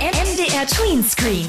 [0.00, 1.46] MDR Tween Screen.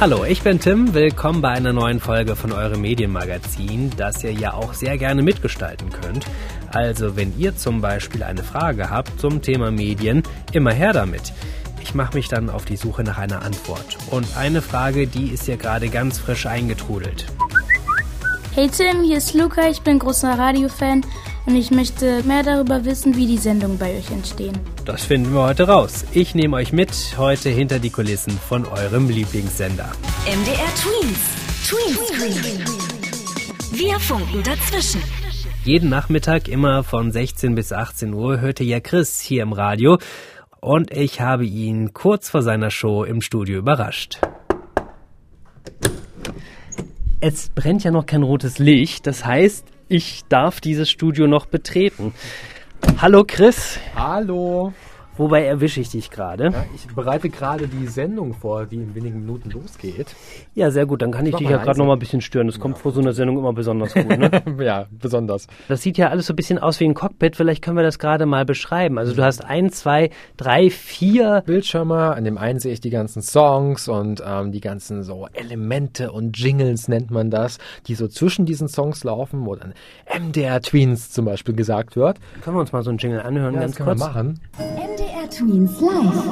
[0.00, 0.92] Hallo, ich bin Tim.
[0.94, 5.90] Willkommen bei einer neuen Folge von eurem Medienmagazin, das ihr ja auch sehr gerne mitgestalten
[5.90, 6.26] könnt.
[6.72, 11.32] Also, wenn ihr zum Beispiel eine Frage habt zum Thema Medien, immer her damit.
[11.80, 13.96] Ich mache mich dann auf die Suche nach einer Antwort.
[14.10, 17.26] Und eine Frage, die ist ja gerade ganz frisch eingetrudelt.
[18.56, 21.04] Hey Tim, hier ist Luca, ich bin großer Radiofan
[21.50, 24.56] und ich möchte mehr darüber wissen, wie die Sendungen bei euch entstehen.
[24.84, 26.04] Das finden wir heute raus.
[26.12, 29.90] Ich nehme euch mit heute hinter die Kulissen von eurem Lieblingssender.
[30.26, 31.18] MDR Tweens.
[31.66, 32.64] Tween Screen.
[33.72, 35.02] Wir funken dazwischen.
[35.64, 39.98] Jeden Nachmittag immer von 16 bis 18 Uhr hörte ja Chris hier im Radio
[40.60, 44.20] und ich habe ihn kurz vor seiner Show im Studio überrascht.
[47.18, 52.14] Es brennt ja noch kein rotes Licht, das heißt, ich darf dieses Studio noch betreten.
[53.02, 54.72] Hallo Chris, Hallo.
[55.16, 56.44] Wobei erwische ich dich gerade?
[56.44, 60.14] Ja, ich bereite gerade die Sendung vor, die in wenigen Minuten losgeht.
[60.54, 62.46] Ja, sehr gut, dann kann ich Mach dich ja gerade noch mal ein bisschen stören.
[62.46, 64.30] Das kommt vor so einer Sendung immer besonders gut, ne?
[64.64, 65.46] ja, besonders.
[65.68, 67.36] Das sieht ja alles so ein bisschen aus wie ein Cockpit.
[67.36, 68.98] Vielleicht können wir das gerade mal beschreiben.
[68.98, 71.42] Also du hast ein, zwei, drei, vier.
[71.46, 76.12] Bildschirme, an dem einen sehe ich die ganzen Songs und ähm, die ganzen so Elemente
[76.12, 79.74] und Jingles nennt man das, die so zwischen diesen Songs laufen, wo dann
[80.18, 82.18] MDR Tweens zum Beispiel gesagt wird.
[82.42, 84.00] Können wir uns mal so einen Jingle anhören, Ja, ganz das können kurz?
[84.00, 84.40] wir machen.
[84.58, 86.24] MDR Tweens live.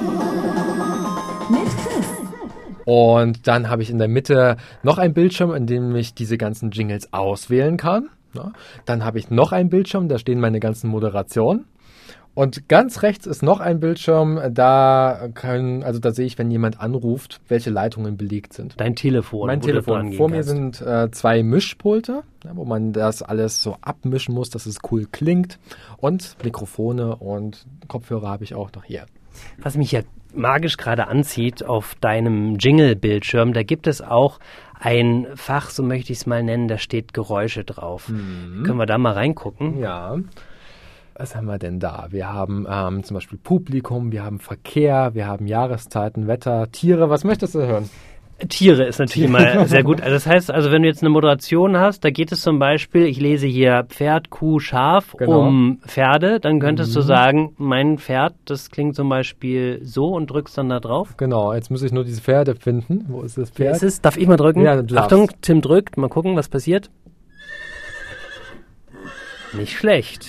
[1.50, 2.06] Mit Chris.
[2.84, 6.70] Und dann habe ich in der Mitte noch ein Bildschirm, in dem ich diese ganzen
[6.70, 8.08] Jingles auswählen kann.
[8.84, 11.64] Dann habe ich noch einen Bildschirm, da stehen meine ganzen Moderationen.
[12.38, 16.80] Und ganz rechts ist noch ein Bildschirm, da können, also da sehe ich, wenn jemand
[16.80, 18.74] anruft, welche Leitungen belegt sind.
[18.76, 19.48] Dein Telefon.
[19.48, 20.12] mein Telefon.
[20.12, 20.48] Vor mir kannst.
[20.48, 22.22] sind äh, zwei Mischpulte,
[22.52, 25.58] wo man das alles so abmischen muss, dass es cool klingt.
[25.96, 29.06] Und Mikrofone und Kopfhörer habe ich auch noch hier.
[29.60, 30.02] Was mich ja
[30.32, 34.38] magisch gerade anzieht auf deinem Jingle-Bildschirm, da gibt es auch
[34.78, 38.08] ein Fach, so möchte ich es mal nennen, da steht Geräusche drauf.
[38.08, 38.62] Mhm.
[38.62, 39.80] Können wir da mal reingucken?
[39.80, 40.18] Ja.
[41.18, 42.06] Was haben wir denn da?
[42.10, 47.10] Wir haben ähm, zum Beispiel Publikum, wir haben Verkehr, wir haben Jahreszeiten, Wetter, Tiere.
[47.10, 47.90] Was möchtest du hören?
[48.48, 50.00] Tiere ist natürlich immer sehr gut.
[50.00, 53.06] Also das heißt, also wenn du jetzt eine Moderation hast, da geht es zum Beispiel,
[53.06, 55.40] ich lese hier Pferd, Kuh, Schaf Genau.
[55.40, 56.94] um Pferde, dann könntest Mhm.
[56.94, 61.16] du sagen, mein Pferd, das klingt zum Beispiel so und drückst dann da drauf.
[61.16, 63.06] Genau, jetzt muss ich nur diese Pferde finden.
[63.08, 63.74] Wo ist das Pferd?
[63.74, 64.00] Ist es?
[64.00, 64.60] Darf ich mal drücken?
[64.60, 65.12] Ja, du darfst.
[65.12, 66.90] Achtung, Tim drückt, mal gucken, was passiert.
[69.52, 70.28] Nicht schlecht.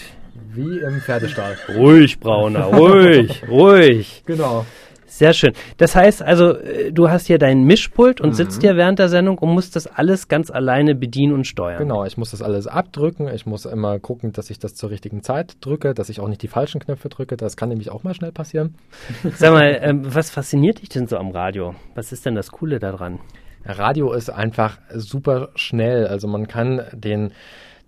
[0.54, 1.56] Wie im Pferdestall.
[1.76, 4.24] Ruhig, Brauner, ruhig, ruhig.
[4.26, 4.66] Genau.
[5.06, 5.52] Sehr schön.
[5.78, 8.26] Das heißt also, äh, du hast hier dein Mischpult Mhm.
[8.28, 11.80] und sitzt hier während der Sendung und musst das alles ganz alleine bedienen und steuern.
[11.80, 13.28] Genau, ich muss das alles abdrücken.
[13.28, 16.42] Ich muss immer gucken, dass ich das zur richtigen Zeit drücke, dass ich auch nicht
[16.42, 17.36] die falschen Knöpfe drücke.
[17.38, 18.76] Das kann nämlich auch mal schnell passieren.
[19.36, 21.76] Sag mal, ähm, was fasziniert dich denn so am Radio?
[21.96, 23.20] Was ist denn das Coole daran?
[23.66, 26.08] Radio ist einfach super schnell.
[26.08, 27.34] Also man kann den,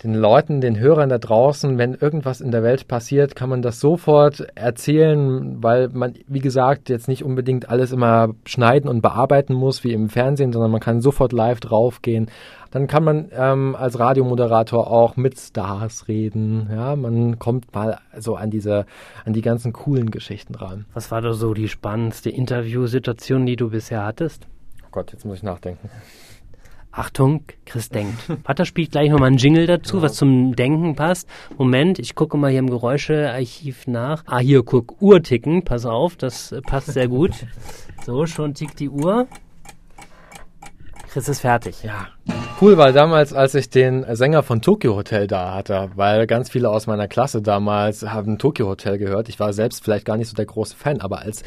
[0.03, 3.79] den Leuten, den Hörern da draußen, wenn irgendwas in der Welt passiert, kann man das
[3.79, 9.83] sofort erzählen, weil man, wie gesagt, jetzt nicht unbedingt alles immer schneiden und bearbeiten muss
[9.83, 12.31] wie im Fernsehen, sondern man kann sofort live draufgehen.
[12.71, 16.69] Dann kann man ähm, als Radiomoderator auch mit Stars reden.
[16.71, 18.85] Ja, man kommt mal so an diese,
[19.25, 20.85] an die ganzen coolen Geschichten ran.
[20.93, 24.47] Was war da so die spannendste Interviewsituation, die du bisher hattest?
[24.83, 25.89] Oh Gott, jetzt muss ich nachdenken.
[26.91, 28.19] Achtung, Chris denkt.
[28.43, 31.27] Vater spielt gleich nochmal einen Jingle dazu, was zum Denken passt.
[31.57, 34.23] Moment, ich gucke mal hier im Geräuschearchiv nach.
[34.27, 37.31] Ah, hier, guck, Uhr ticken, pass auf, das passt sehr gut.
[38.05, 39.27] So, schon tickt die Uhr.
[41.11, 41.83] Chris ist fertig.
[41.83, 42.07] Ja.
[42.61, 46.69] Cool war damals, als ich den Sänger von Tokyo Hotel da hatte, weil ganz viele
[46.69, 49.27] aus meiner Klasse damals haben Tokyo Hotel gehört.
[49.27, 51.43] Ich war selbst vielleicht gar nicht so der große Fan, aber als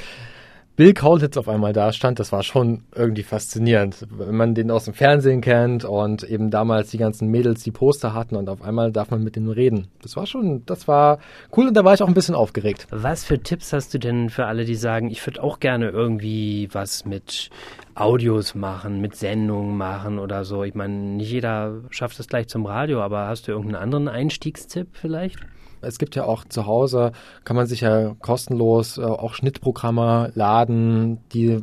[0.77, 4.09] Bill Kaulitz auf einmal da stand, das war schon irgendwie faszinierend.
[4.11, 8.13] Wenn man den aus dem Fernsehen kennt und eben damals die ganzen Mädels die Poster
[8.13, 9.87] hatten und auf einmal darf man mit denen reden.
[10.03, 11.21] Das war schon, das war
[11.57, 12.89] cool und da war ich auch ein bisschen aufgeregt.
[12.91, 16.69] Was für Tipps hast du denn für alle, die sagen, ich würde auch gerne irgendwie
[16.73, 17.51] was mit
[17.95, 20.65] Audios machen, mit Sendungen machen oder so?
[20.65, 24.89] Ich meine, nicht jeder schafft es gleich zum Radio, aber hast du irgendeinen anderen Einstiegstipp
[24.93, 25.39] vielleicht?
[25.85, 27.13] Es gibt ja auch zu Hause,
[27.45, 31.63] kann man sich ja kostenlos äh, auch Schnittprogramme laden, die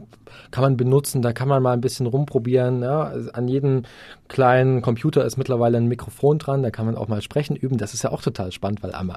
[0.49, 2.81] kann man benutzen, da kann man mal ein bisschen rumprobieren.
[2.81, 3.03] Ja.
[3.03, 3.83] Also An jedem
[4.27, 7.77] kleinen Computer ist mittlerweile ein Mikrofon dran, da kann man auch mal sprechen üben.
[7.77, 9.11] Das ist ja auch total spannend, weil am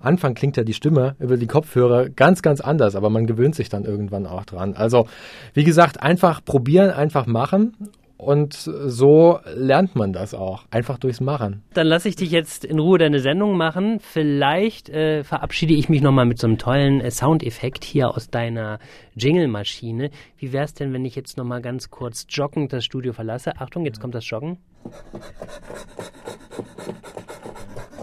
[0.00, 3.68] Anfang klingt ja die Stimme über die Kopfhörer ganz, ganz anders, aber man gewöhnt sich
[3.68, 4.74] dann irgendwann auch dran.
[4.74, 5.06] Also,
[5.54, 7.74] wie gesagt, einfach probieren, einfach machen
[8.22, 11.62] und so lernt man das auch, einfach durchs Machen.
[11.74, 13.98] Dann lasse ich dich jetzt in Ruhe deine Sendung machen.
[14.00, 18.78] Vielleicht äh, verabschiede ich mich nochmal mit so einem tollen äh, Soundeffekt hier aus deiner
[19.16, 20.10] Jingle-Maschine.
[20.38, 23.52] Wie wäre es denn, wenn ich jetzt nochmal ganz kurz joggend das Studio verlasse?
[23.58, 24.58] Achtung, jetzt kommt das Joggen.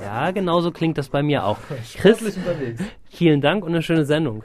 [0.01, 1.59] Ja, genauso klingt das bei mir auch.
[1.95, 2.37] Chris,
[3.09, 4.43] vielen Dank und eine schöne Sendung.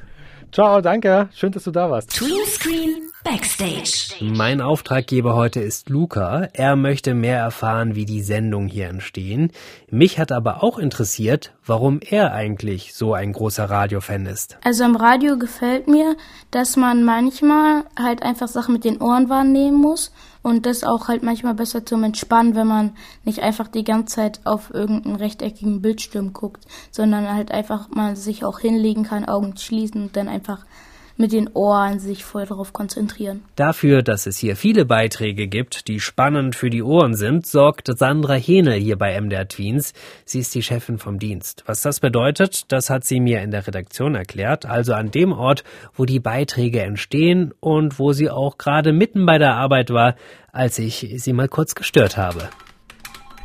[0.52, 1.28] Ciao, danke.
[1.34, 2.10] Schön, dass du da warst.
[2.10, 4.14] Tweenscreen Backstage.
[4.20, 6.48] Mein Auftraggeber heute ist Luca.
[6.52, 9.50] Er möchte mehr erfahren, wie die Sendungen hier entstehen.
[9.90, 14.58] Mich hat aber auch interessiert, warum er eigentlich so ein großer Radiofan ist.
[14.62, 16.16] Also am Radio gefällt mir,
[16.50, 20.12] dass man manchmal halt einfach Sachen mit den Ohren wahrnehmen muss
[20.42, 22.92] und das auch halt manchmal besser zum Entspannen, wenn man
[23.24, 28.44] nicht einfach die ganze Zeit auf irgendeinen rechteckigen Bildschirm guckt, sondern halt einfach mal sich
[28.44, 30.66] auch hinlegen kann, Augen schließen und dann einfach
[31.16, 33.42] mit den Ohren sich voll darauf konzentrieren.
[33.56, 38.34] Dafür, dass es hier viele Beiträge gibt, die spannend für die Ohren sind, sorgt Sandra
[38.34, 39.92] Henel hier bei MDR Tweens.
[40.24, 41.62] Sie ist die Chefin vom Dienst.
[41.66, 45.64] Was das bedeutet, das hat sie mir in der Redaktion erklärt, also an dem Ort,
[45.94, 50.16] wo die Beiträge entstehen und wo sie auch gerade mitten bei der Arbeit war,
[50.52, 52.48] als ich sie mal kurz gestört habe.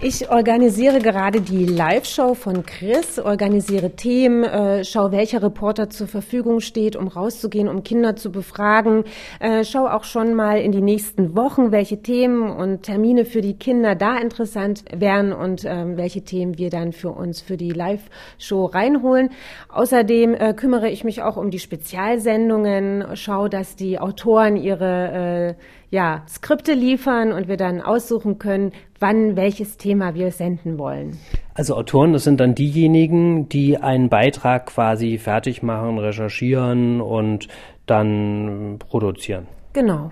[0.01, 6.61] Ich organisiere gerade die Live-Show von Chris, organisiere Themen, äh, schau, welcher Reporter zur Verfügung
[6.61, 9.03] steht, um rauszugehen, um Kinder zu befragen.
[9.41, 13.55] Äh, schau auch schon mal in die nächsten Wochen, welche Themen und Termine für die
[13.55, 18.67] Kinder da interessant wären und äh, welche Themen wir dann für uns für die Live-Show
[18.67, 19.31] reinholen.
[19.67, 25.61] Außerdem äh, kümmere ich mich auch um die Spezialsendungen, schau, dass die Autoren ihre äh,
[25.89, 31.17] ja, Skripte liefern und wir dann aussuchen können, wann welches Thema wir senden wollen.
[31.53, 37.47] Also Autoren, das sind dann diejenigen, die einen Beitrag quasi fertig machen, recherchieren und
[37.85, 39.47] dann produzieren.
[39.73, 40.11] Genau.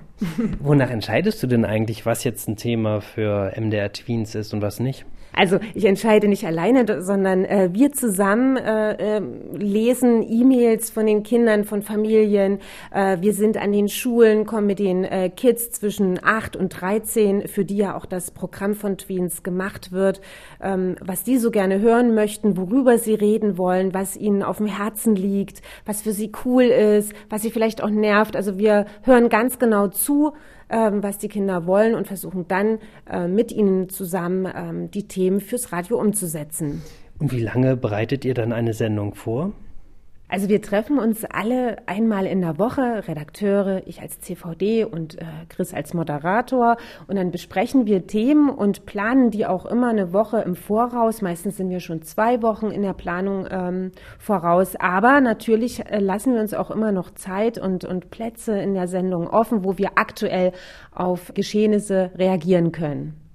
[0.60, 4.80] Wonach entscheidest du denn eigentlich, was jetzt ein Thema für MDR Tweens ist und was
[4.80, 5.06] nicht?
[5.38, 9.22] Also ich entscheide nicht alleine, sondern äh, wir zusammen äh, äh,
[9.56, 12.58] lesen E-Mails von den Kindern, von Familien.
[12.92, 17.48] Äh, wir sind an den Schulen, kommen mit den äh, Kids zwischen 8 und 13,
[17.48, 20.22] für die ja auch das Programm von Tweens gemacht wird,
[20.60, 24.66] ähm, was die so gerne hören möchten, worüber sie reden wollen, was ihnen auf dem
[24.66, 28.36] Herzen liegt, was für sie cool ist, was sie vielleicht auch nervt.
[28.36, 30.34] Also wir hören ganz genau zu
[30.70, 32.80] ähm, was die Kinder wollen und versuchen dann
[33.10, 36.82] äh, mit ihnen zusammen ähm, die Themen fürs Radio umzusetzen.
[37.20, 39.54] Und wie lange bereitet ihr dann eine Sendung vor?
[40.30, 45.26] Also wir treffen uns alle einmal in der Woche, Redakteure, ich als CVD und äh,
[45.48, 46.76] Chris als Moderator.
[47.08, 51.22] Und dann besprechen wir Themen und planen die auch immer eine Woche im Voraus.
[51.22, 54.76] Meistens sind wir schon zwei Wochen in der Planung ähm, voraus.
[54.76, 58.90] Aber natürlich äh, lassen wir uns auch immer noch Zeit und, und Plätze in der
[58.90, 60.52] Sendung offen, wo wir aktuell
[60.92, 63.27] auf Geschehnisse reagieren können.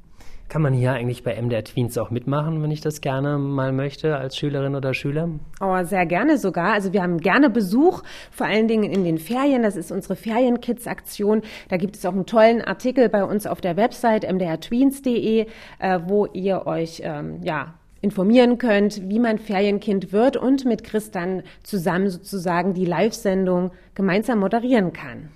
[0.53, 4.19] Kann man hier eigentlich bei MDR Tweens auch mitmachen, wenn ich das gerne mal möchte
[4.19, 5.31] als Schülerin oder Schüler?
[5.63, 6.75] Oh, sehr gerne sogar.
[6.75, 9.63] Also wir haben gerne Besuch, vor allen Dingen in den Ferien.
[9.63, 11.41] Das ist unsere Ferienkids-Aktion.
[11.71, 15.47] Da gibt es auch einen tollen Artikel bei uns auf der Website mdrtweens.de,
[15.79, 17.73] äh, wo ihr euch ähm, ja
[18.03, 24.41] informieren könnt, wie man Ferienkind wird und mit Chris dann zusammen sozusagen die Live-Sendung gemeinsam
[24.41, 25.31] moderieren kann.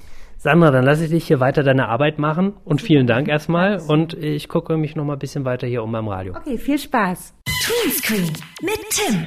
[0.47, 4.15] Sandra, dann lasse ich dich hier weiter deine Arbeit machen und vielen Dank erstmal und
[4.15, 6.37] ich gucke mich noch mal ein bisschen weiter hier um beim Radio.
[6.37, 7.35] Okay, viel Spaß.
[7.65, 8.33] Tweenscreen
[8.63, 9.27] mit Tim.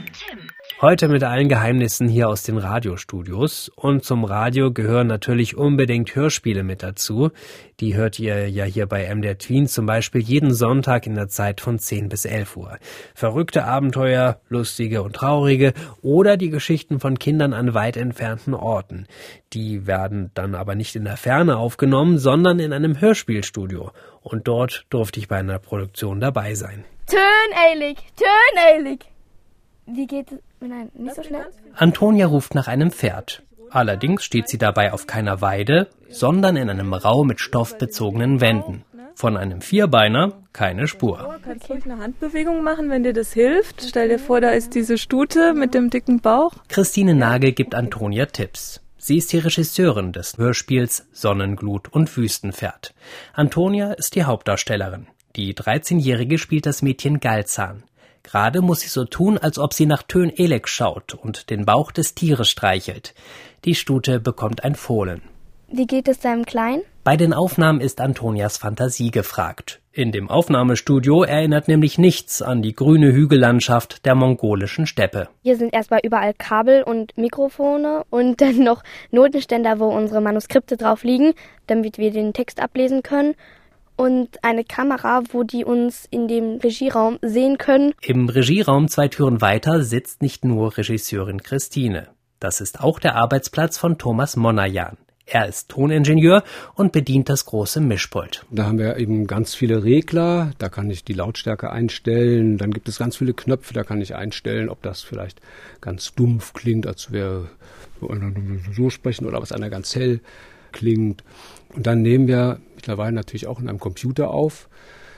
[0.82, 3.70] Heute mit allen Geheimnissen hier aus den Radiostudios.
[3.76, 7.32] Und zum Radio gehören natürlich unbedingt Hörspiele mit dazu.
[7.82, 11.60] Die hört ihr ja hier bei MDR Tween zum Beispiel jeden Sonntag in der Zeit
[11.60, 12.78] von 10 bis 11 Uhr.
[13.14, 19.06] Verrückte Abenteuer, lustige und traurige oder die Geschichten von Kindern an weit entfernten Orten.
[19.52, 23.92] Die werden dann aber nicht in der Ferne aufgenommen, sondern in einem Hörspielstudio.
[24.22, 26.86] Und dort durfte ich bei einer Produktion dabei sein.
[27.06, 29.00] Töneilig, töneilig.
[29.86, 30.49] Wie geht es?
[30.62, 31.46] Nein, nicht so schnell.
[31.76, 33.44] Antonia ruft nach einem Pferd.
[33.72, 38.84] Allerdings steht sie dabei auf keiner Weide, sondern in einem Rau mit stoffbezogenen Wänden.
[39.16, 41.38] Von einem Vierbeiner keine Spur.
[41.44, 43.84] Kannst du ruhig eine Handbewegung machen, wenn dir das hilft?
[43.88, 46.54] Stell dir vor, da ist diese Stute mit dem dicken Bauch.
[46.70, 48.82] Christine Nagel gibt Antonia Tipps.
[48.98, 52.94] Sie ist die Regisseurin des Hörspiels Sonnenglut und Wüstenpferd.
[53.34, 55.08] Antonia ist die Hauptdarstellerin.
[55.36, 57.84] Die 13-Jährige spielt das Mädchen Galzahn.
[58.24, 61.92] Gerade muss sie so tun, als ob sie nach Tön Elek schaut und den Bauch
[61.92, 63.14] des Tieres streichelt.
[63.66, 65.22] Die Stute bekommt ein Fohlen.
[65.72, 66.82] Wie geht es deinem Kleinen?
[67.04, 69.80] Bei den Aufnahmen ist Antonias Fantasie gefragt.
[69.92, 75.28] In dem Aufnahmestudio erinnert nämlich nichts an die grüne Hügellandschaft der mongolischen Steppe.
[75.44, 81.04] Hier sind erstmal überall Kabel und Mikrofone und dann noch Notenständer, wo unsere Manuskripte drauf
[81.04, 81.34] liegen,
[81.68, 83.36] damit wir den Text ablesen können.
[84.00, 87.94] Und eine Kamera, wo die uns in dem Regieraum sehen können.
[88.02, 92.08] Im Regieraum zwei Türen weiter sitzt nicht nur Regisseurin Christine.
[92.40, 94.96] Das ist auch der Arbeitsplatz von Thomas Monajan.
[95.26, 96.44] Er ist Toningenieur
[96.76, 98.46] und bedient das große Mischpult.
[98.50, 102.88] Da haben wir eben ganz viele Regler, da kann ich die Lautstärke einstellen, dann gibt
[102.88, 105.42] es ganz viele Knöpfe, da kann ich einstellen, ob das vielleicht
[105.82, 107.50] ganz dumpf klingt, als wäre
[108.72, 110.22] so sprechen oder was einer ganz hell
[110.72, 111.24] klingt.
[111.74, 114.70] Und dann nehmen wir mittlerweile natürlich auch in einem Computer auf.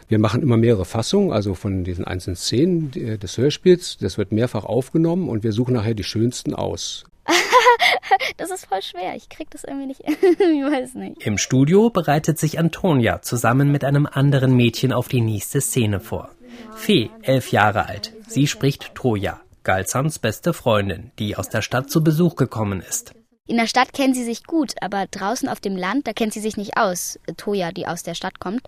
[0.07, 3.97] Wir machen immer mehrere Fassungen, also von diesen einzelnen Szenen des Hörspiels.
[3.97, 7.05] Das wird mehrfach aufgenommen und wir suchen nachher die schönsten aus.
[8.37, 9.15] das ist voll schwer.
[9.15, 10.01] Ich krieg das irgendwie nicht.
[10.07, 11.25] ich weiß nicht.
[11.25, 16.29] Im Studio bereitet sich Antonia zusammen mit einem anderen Mädchen auf die nächste Szene vor.
[16.75, 18.13] Fee, elf Jahre alt.
[18.27, 23.13] Sie spricht Troja, Galzans beste Freundin, die aus der Stadt zu Besuch gekommen ist.
[23.47, 26.39] In der Stadt kennen sie sich gut, aber draußen auf dem Land, da kennt sie
[26.39, 27.19] sich nicht aus.
[27.37, 28.61] Toja, die aus der Stadt kommt.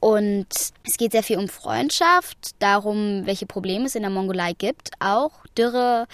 [0.00, 0.46] Und
[0.84, 5.32] es geht sehr viel um Freundschaft, darum, welche Probleme es in der Mongolei gibt, auch
[5.56, 6.06] Dürre,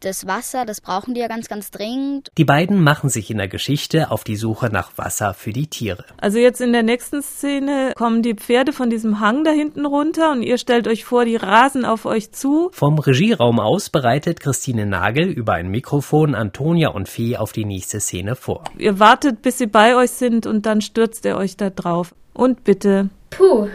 [0.00, 2.30] das Wasser, das brauchen die ja ganz, ganz dringend.
[2.36, 6.04] Die beiden machen sich in der Geschichte auf die Suche nach Wasser für die Tiere.
[6.18, 10.32] Also jetzt in der nächsten Szene kommen die Pferde von diesem Hang da hinten runter
[10.32, 12.70] und ihr stellt euch vor, die rasen auf euch zu.
[12.72, 18.00] Vom Regieraum aus bereitet Christine Nagel über ein Mikrofon Antonia und Fee auf die nächste
[18.00, 18.64] Szene vor.
[18.78, 22.14] Ihr wartet, bis sie bei euch sind und dann stürzt ihr euch da drauf.
[22.34, 23.08] Und bitte.
[23.30, 23.68] Puh,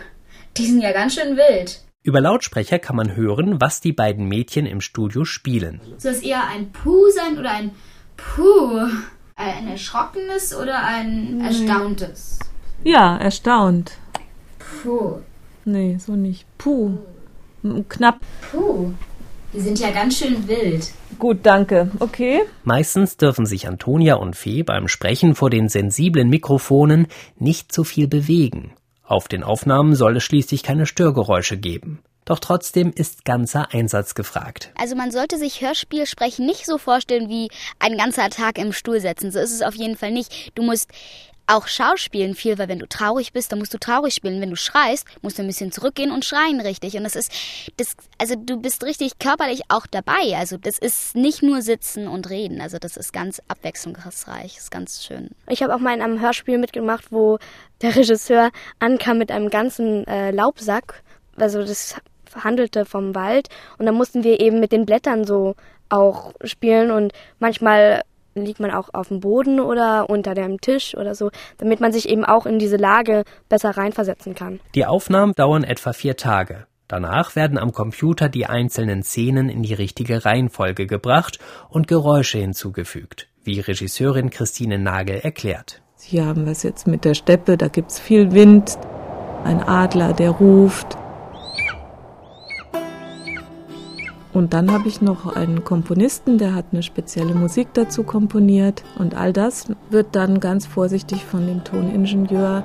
[0.55, 1.81] die sind ja ganz schön wild.
[2.03, 5.79] Über Lautsprecher kann man hören, was die beiden Mädchen im Studio spielen.
[5.99, 7.71] Soll es eher ein Puh sein oder ein
[8.17, 8.87] Puh?
[9.35, 12.39] Ein erschrockenes oder ein erstauntes?
[12.83, 13.91] Ja, erstaunt.
[14.57, 15.19] Puh.
[15.63, 16.45] Nee, so nicht.
[16.57, 16.97] Puh.
[17.87, 18.19] Knapp.
[18.51, 18.93] Puh.
[19.53, 20.91] Die sind ja ganz schön wild.
[21.19, 21.91] Gut, danke.
[21.99, 22.41] Okay.
[22.63, 27.05] Meistens dürfen sich Antonia und Fee beim Sprechen vor den sensiblen Mikrofonen
[27.37, 28.73] nicht so viel bewegen.
[29.11, 31.99] Auf den Aufnahmen soll es schließlich keine Störgeräusche geben.
[32.23, 34.71] Doch trotzdem ist ganzer Einsatz gefragt.
[34.77, 39.29] Also man sollte sich Hörspielsprechen nicht so vorstellen wie ein ganzer Tag im Stuhl setzen.
[39.29, 40.53] So ist es auf jeden Fall nicht.
[40.55, 40.89] Du musst
[41.51, 44.41] auch Schauspielen viel, weil wenn du traurig bist, dann musst du traurig spielen.
[44.41, 46.95] Wenn du schreist, musst du ein bisschen zurückgehen und schreien richtig.
[46.95, 47.31] Und das ist,
[47.77, 50.35] das, also du bist richtig körperlich auch dabei.
[50.35, 52.61] Also das ist nicht nur sitzen und reden.
[52.61, 55.29] Also das ist ganz abwechslungsreich, ist ganz schön.
[55.47, 57.37] Ich habe auch mal in einem Hörspiel mitgemacht, wo
[57.81, 61.03] der Regisseur ankam mit einem ganzen äh, Laubsack.
[61.35, 61.95] Also das
[62.35, 63.49] handelte vom Wald.
[63.77, 65.55] Und dann mussten wir eben mit den Blättern so
[65.89, 68.03] auch spielen und manchmal
[68.35, 72.09] liegt man auch auf dem Boden oder unter dem Tisch oder so, damit man sich
[72.09, 74.59] eben auch in diese Lage besser reinversetzen kann.
[74.75, 76.65] Die Aufnahmen dauern etwa vier Tage.
[76.87, 83.29] Danach werden am Computer die einzelnen Szenen in die richtige Reihenfolge gebracht und Geräusche hinzugefügt,
[83.43, 85.81] wie Regisseurin Christine Nagel erklärt.
[86.01, 88.77] Hier haben wir es jetzt mit der Steppe, da gibt es viel Wind,
[89.45, 90.97] ein Adler, der ruft,
[94.33, 98.83] Und dann habe ich noch einen Komponisten, der hat eine spezielle Musik dazu komponiert.
[98.97, 102.63] Und all das wird dann ganz vorsichtig von dem Toningenieur,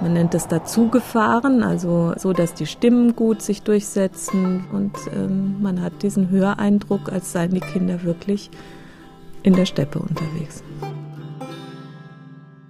[0.00, 5.62] man nennt es dazu gefahren, also so, dass die Stimmen gut sich durchsetzen und ähm,
[5.62, 8.50] man hat diesen Höreindruck, als seien die Kinder wirklich
[9.42, 10.62] in der Steppe unterwegs.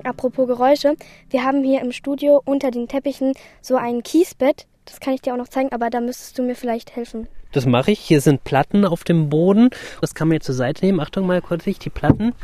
[0.05, 0.95] Apropos Geräusche,
[1.31, 4.69] wir haben hier im Studio unter den Teppichen so ein Kiesbett.
[4.87, 7.29] Das kann ich dir auch noch zeigen, aber da müsstest du mir vielleicht helfen.
[7.53, 8.01] Das mache ich.
[8.01, 9.71] Hier sind Platten auf dem Boden.
[10.01, 11.01] Das kann man jetzt zur Seite nehmen.
[11.01, 12.35] Achtung mal kurz, die Platten.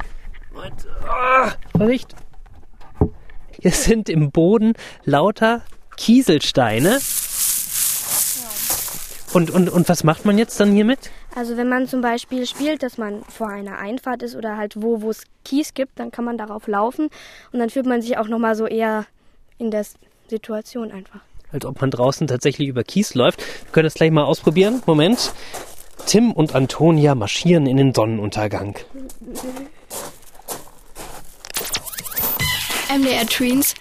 [0.53, 2.15] Und, oh, Vorsicht.
[3.61, 5.63] Hier sind im Boden lauter
[5.97, 6.99] Kieselsteine.
[9.33, 11.11] Und, und, und was macht man jetzt dann hiermit?
[11.35, 15.01] Also wenn man zum Beispiel spielt, dass man vor einer Einfahrt ist oder halt wo,
[15.01, 17.09] wo es Kies gibt, dann kann man darauf laufen
[17.53, 19.07] und dann fühlt man sich auch nochmal so eher
[19.57, 19.87] in der
[20.29, 21.21] Situation einfach
[21.53, 23.41] als ob man draußen tatsächlich über Kies läuft.
[23.41, 24.83] Wir können das gleich mal ausprobieren.
[24.87, 25.33] Moment.
[26.07, 28.77] Tim und Antonia marschieren in den Sonnenuntergang.
[32.91, 33.75] MDR Tweens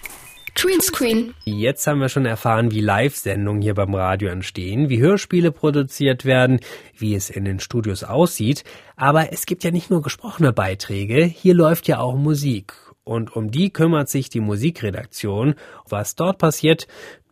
[0.54, 1.34] Greenscreen.
[1.44, 6.60] Jetzt haben wir schon erfahren, wie Live-Sendungen hier beim Radio entstehen, wie Hörspiele produziert werden,
[6.96, 8.62] wie es in den Studios aussieht.
[8.94, 12.74] Aber es gibt ja nicht nur gesprochene Beiträge, hier läuft ja auch Musik.
[13.04, 15.56] Und um die kümmert sich die Musikredaktion.
[15.88, 16.86] Was dort passiert,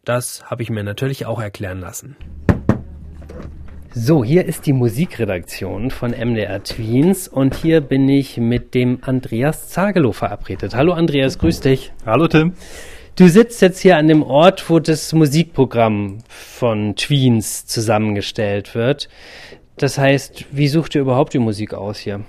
[0.04, 2.16] das habe ich mir natürlich auch erklären lassen.
[3.92, 9.68] So, hier ist die Musikredaktion von MDR Tweens und hier bin ich mit dem Andreas
[9.68, 10.76] Zagelow verabredet.
[10.76, 11.92] Hallo Andreas, grüß dich.
[12.06, 12.52] Hallo Tim.
[13.16, 19.08] Du sitzt jetzt hier an dem Ort, wo das Musikprogramm von Tweens zusammengestellt wird.
[19.76, 22.20] Das heißt, wie sucht ihr überhaupt die Musik aus hier?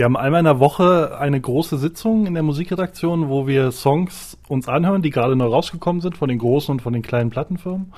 [0.00, 4.38] Wir haben einmal in der Woche eine große Sitzung in der Musikredaktion, wo wir Songs
[4.48, 7.92] uns anhören, die gerade neu rausgekommen sind von den großen und von den kleinen Plattenfirmen.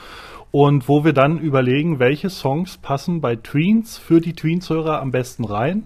[0.51, 5.45] Und wo wir dann überlegen, welche Songs passen bei Tweens für die Tweens-Hörer am besten
[5.45, 5.85] rein.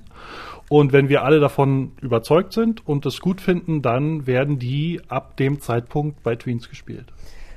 [0.70, 5.36] Und wenn wir alle davon überzeugt sind und es gut finden, dann werden die ab
[5.36, 7.12] dem Zeitpunkt bei Tweens gespielt.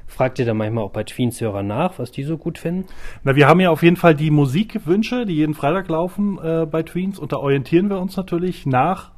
[0.09, 2.85] Fragt ihr da manchmal auch bei Tweens-Hörern nach, was die so gut finden?
[3.23, 6.83] Na, wir haben ja auf jeden Fall die Musikwünsche, die jeden Freitag laufen äh, bei
[6.83, 9.11] Tweens und da orientieren wir uns natürlich nach.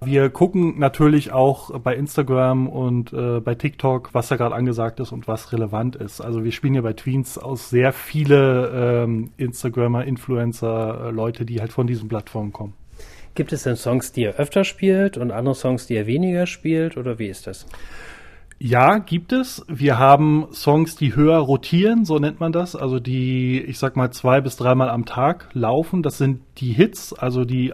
[0.00, 5.10] Wir gucken natürlich auch bei Instagram und äh, bei TikTok, was da gerade angesagt ist
[5.10, 6.20] und was relevant ist.
[6.20, 11.60] Also wir spielen ja bei Tweens aus sehr viele ähm, Instagrammer, Influencer, äh, Leute, die
[11.60, 12.74] halt von diesen Plattformen kommen.
[13.34, 16.96] Gibt es denn Songs, die ihr öfter spielt und andere Songs, die ihr weniger spielt
[16.96, 17.66] oder wie ist das?
[18.60, 19.64] Ja, gibt es.
[19.68, 22.74] Wir haben Songs, die höher rotieren, so nennt man das.
[22.74, 26.02] Also die, ich sag mal, zwei bis dreimal am Tag laufen.
[26.02, 27.72] Das sind die Hits, also die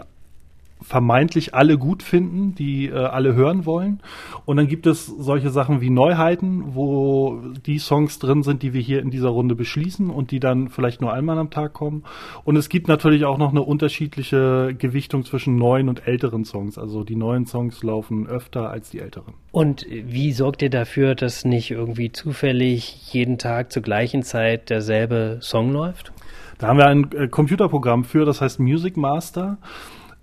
[0.85, 4.01] vermeintlich alle gut finden, die äh, alle hören wollen.
[4.45, 8.83] Und dann gibt es solche Sachen wie Neuheiten, wo die Songs drin sind, die wir
[8.83, 12.05] hier in dieser Runde beschließen und die dann vielleicht nur einmal am Tag kommen.
[12.45, 16.77] Und es gibt natürlich auch noch eine unterschiedliche Gewichtung zwischen neuen und älteren Songs.
[16.77, 19.35] Also die neuen Songs laufen öfter als die älteren.
[19.53, 25.39] Und wie sorgt ihr dafür, dass nicht irgendwie zufällig jeden Tag zur gleichen Zeit derselbe
[25.41, 26.13] Song läuft?
[26.59, 29.59] Da haben wir ein äh, Computerprogramm für, das heißt Music Master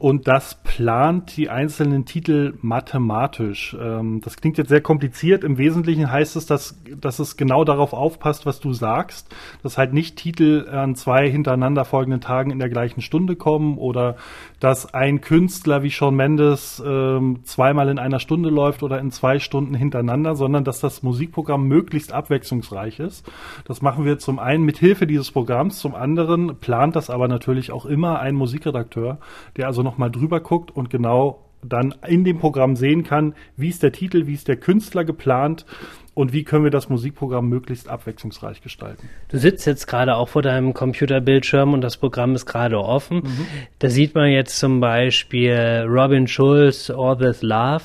[0.01, 3.75] und das plant die einzelnen Titel mathematisch.
[3.79, 5.43] Ähm, das klingt jetzt sehr kompliziert.
[5.43, 9.93] Im Wesentlichen heißt es, dass, dass es genau darauf aufpasst, was du sagst, dass halt
[9.93, 14.15] nicht Titel an zwei hintereinander folgenden Tagen in der gleichen Stunde kommen oder
[14.59, 19.39] dass ein Künstler wie Sean Mendes ähm, zweimal in einer Stunde läuft oder in zwei
[19.39, 23.29] Stunden hintereinander, sondern dass das Musikprogramm möglichst abwechslungsreich ist.
[23.65, 27.71] Das machen wir zum einen mit Hilfe dieses Programms, zum anderen plant das aber natürlich
[27.71, 29.19] auch immer ein Musikredakteur,
[29.57, 33.69] der also noch nochmal drüber guckt und genau dann in dem Programm sehen kann, wie
[33.69, 35.65] ist der Titel, wie ist der Künstler geplant
[36.13, 39.09] und wie können wir das Musikprogramm möglichst abwechslungsreich gestalten.
[39.29, 43.17] Du sitzt jetzt gerade auch vor deinem Computerbildschirm und das Programm ist gerade offen.
[43.17, 43.45] Mhm.
[43.79, 47.83] Da sieht man jetzt zum Beispiel Robin Schulz, All This Love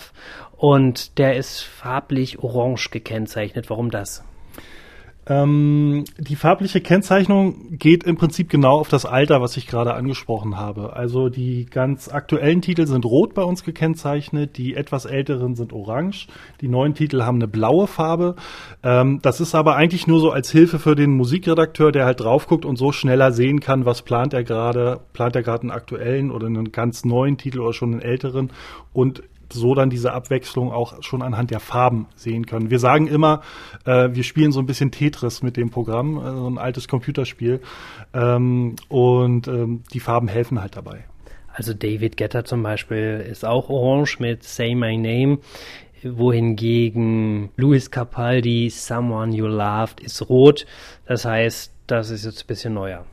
[0.56, 3.70] und der ist farblich orange gekennzeichnet.
[3.70, 4.24] Warum das?
[5.28, 10.56] Ähm, die farbliche Kennzeichnung geht im Prinzip genau auf das Alter, was ich gerade angesprochen
[10.56, 10.94] habe.
[10.94, 16.28] Also die ganz aktuellen Titel sind rot bei uns gekennzeichnet, die etwas älteren sind orange,
[16.60, 18.36] die neuen Titel haben eine blaue Farbe.
[18.84, 22.46] Ähm, das ist aber eigentlich nur so als Hilfe für den Musikredakteur, der halt drauf
[22.46, 26.30] guckt und so schneller sehen kann, was plant er gerade, plant er gerade einen aktuellen
[26.30, 28.52] oder einen ganz neuen Titel oder schon einen älteren
[28.92, 32.70] und so dann diese Abwechslung auch schon anhand der Farben sehen können.
[32.70, 33.42] Wir sagen immer,
[33.84, 37.60] äh, wir spielen so ein bisschen Tetris mit dem Programm, äh, so ein altes Computerspiel.
[38.12, 41.04] Ähm, und ähm, die Farben helfen halt dabei.
[41.52, 45.38] Also David Getter zum Beispiel ist auch orange mit Say My Name,
[46.02, 50.66] wohingegen Louis Capaldi Someone You Loved ist rot.
[51.06, 53.06] Das heißt, das ist jetzt ein bisschen neuer.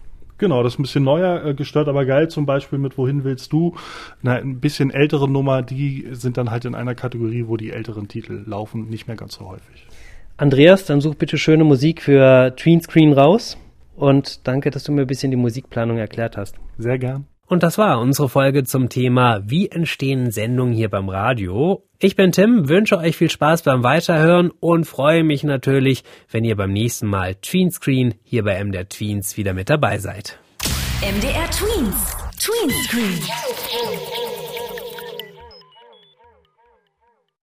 [0.44, 3.54] Genau, das ist ein bisschen neuer äh, gestört, aber geil zum Beispiel mit Wohin willst
[3.54, 3.76] du?
[4.22, 8.10] Eine ein bisschen ältere Nummer, die sind dann halt in einer Kategorie, wo die älteren
[8.10, 9.88] Titel laufen, nicht mehr ganz so häufig.
[10.36, 13.58] Andreas, dann such bitte schöne Musik für Tween Screen raus
[13.96, 16.58] und danke, dass du mir ein bisschen die Musikplanung erklärt hast.
[16.78, 17.26] Sehr gern.
[17.48, 21.84] Und das war unsere Folge zum Thema Wie entstehen Sendungen hier beim Radio?
[22.00, 26.56] Ich bin Tim, wünsche euch viel Spaß beim Weiterhören und freue mich natürlich, wenn ihr
[26.56, 30.40] beim nächsten Mal Tweenscreen hier bei MDR Tweens wieder mit dabei seid.
[31.02, 32.16] MDR Tweens.
[32.40, 34.33] Tweenscreen.